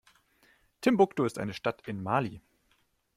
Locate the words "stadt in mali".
1.53-2.41